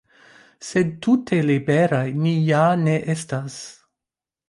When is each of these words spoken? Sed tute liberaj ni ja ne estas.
Sed 0.69 0.95
tute 1.07 1.39
liberaj 1.51 2.01
ni 2.25 2.35
ja 2.49 2.65
ne 2.89 2.99
estas. 3.19 3.63